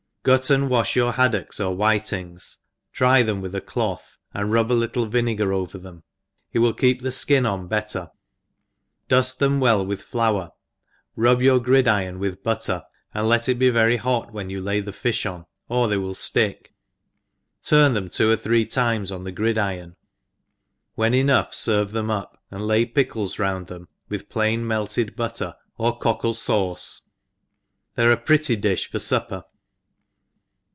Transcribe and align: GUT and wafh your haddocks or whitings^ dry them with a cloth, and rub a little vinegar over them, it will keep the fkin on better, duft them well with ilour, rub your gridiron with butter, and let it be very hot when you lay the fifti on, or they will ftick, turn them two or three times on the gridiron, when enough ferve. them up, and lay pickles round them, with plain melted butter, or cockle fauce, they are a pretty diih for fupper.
GUT 0.23 0.51
and 0.51 0.69
wafh 0.69 0.93
your 0.93 1.13
haddocks 1.13 1.59
or 1.59 1.75
whitings^ 1.75 2.57
dry 2.93 3.23
them 3.23 3.41
with 3.41 3.55
a 3.55 3.59
cloth, 3.59 4.19
and 4.35 4.51
rub 4.51 4.71
a 4.71 4.73
little 4.73 5.07
vinegar 5.07 5.51
over 5.51 5.79
them, 5.79 6.03
it 6.53 6.59
will 6.59 6.75
keep 6.75 7.01
the 7.01 7.09
fkin 7.09 7.51
on 7.51 7.65
better, 7.67 8.11
duft 9.09 9.39
them 9.39 9.59
well 9.59 9.83
with 9.83 10.07
ilour, 10.13 10.51
rub 11.15 11.41
your 11.41 11.59
gridiron 11.59 12.19
with 12.19 12.43
butter, 12.43 12.83
and 13.15 13.27
let 13.27 13.49
it 13.49 13.55
be 13.57 13.71
very 13.71 13.97
hot 13.97 14.31
when 14.31 14.51
you 14.51 14.61
lay 14.61 14.79
the 14.79 14.91
fifti 14.91 15.25
on, 15.27 15.45
or 15.69 15.87
they 15.87 15.97
will 15.97 16.13
ftick, 16.13 16.67
turn 17.63 17.95
them 17.95 18.07
two 18.07 18.29
or 18.29 18.35
three 18.37 18.63
times 18.63 19.11
on 19.11 19.23
the 19.23 19.31
gridiron, 19.31 19.95
when 20.93 21.15
enough 21.15 21.53
ferve. 21.53 21.93
them 21.93 22.11
up, 22.11 22.39
and 22.51 22.67
lay 22.67 22.85
pickles 22.85 23.39
round 23.39 23.65
them, 23.65 23.87
with 24.07 24.29
plain 24.29 24.67
melted 24.67 25.15
butter, 25.15 25.55
or 25.79 25.97
cockle 25.97 26.35
fauce, 26.35 27.01
they 27.95 28.05
are 28.05 28.11
a 28.11 28.17
pretty 28.17 28.55
diih 28.55 28.87
for 28.87 28.99
fupper. 28.99 29.45